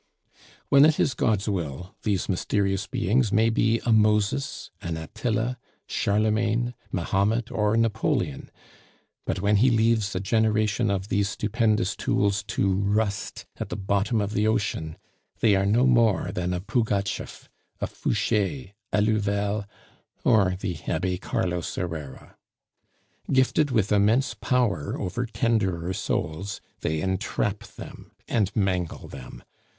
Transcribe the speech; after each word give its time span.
"When 0.69 0.83
it 0.83 0.99
is 0.99 1.13
God's 1.13 1.47
will, 1.47 1.93
these 2.01 2.27
mysterious 2.27 2.87
beings 2.87 3.31
may 3.31 3.51
be 3.51 3.79
a 3.85 3.91
Moses, 3.91 4.71
an 4.81 4.97
Attila, 4.97 5.59
Charlemagne, 5.85 6.73
Mahomet, 6.91 7.51
or 7.51 7.77
Napoleon; 7.77 8.49
but 9.27 9.41
when 9.41 9.57
He 9.57 9.69
leaves 9.69 10.15
a 10.15 10.19
generation 10.19 10.89
of 10.89 11.09
these 11.09 11.29
stupendous 11.29 11.95
tools 11.95 12.41
to 12.45 12.73
rust 12.73 13.45
at 13.57 13.69
the 13.69 13.75
bottom 13.75 14.21
of 14.21 14.33
the 14.33 14.47
ocean, 14.47 14.97
they 15.39 15.55
are 15.55 15.67
no 15.67 15.85
more 15.85 16.31
than 16.33 16.51
a 16.51 16.61
Pugatschef, 16.61 17.47
a 17.79 17.85
Fouche, 17.85 18.31
a 18.91 19.01
Louvel, 19.03 19.67
or 20.23 20.55
the 20.59 20.79
Abbe 20.87 21.19
Carlos 21.19 21.75
Herrera. 21.75 22.37
Gifted 23.31 23.69
with 23.69 23.91
immense 23.91 24.33
power 24.33 24.97
over 24.99 25.27
tenderer 25.27 25.93
souls, 25.93 26.59
they 26.79 27.01
entrap 27.01 27.59
them 27.75 28.13
and 28.27 28.51
mangle 28.55 29.07
them. 29.07 29.43